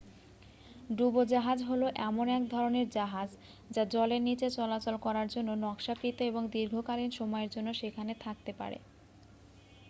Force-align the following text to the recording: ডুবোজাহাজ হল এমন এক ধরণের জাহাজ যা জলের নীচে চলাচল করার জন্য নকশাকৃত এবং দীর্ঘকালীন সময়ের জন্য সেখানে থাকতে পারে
ডুবোজাহাজ 0.89 1.59
হল 1.63 1.81
এমন 2.01 2.25
এক 2.29 2.43
ধরণের 2.53 2.87
জাহাজ 2.91 3.29
যা 3.71 3.83
জলের 3.93 4.21
নীচে 4.21 4.47
চলাচল 4.51 4.95
করার 5.05 5.27
জন্য 5.27 5.49
নকশাকৃত 5.63 6.17
এবং 6.23 6.43
দীর্ঘকালীন 6.53 7.11
সময়ের 7.19 7.49
জন্য 7.55 7.69
সেখানে 7.81 8.13
থাকতে 8.23 8.51
পারে 8.53 8.77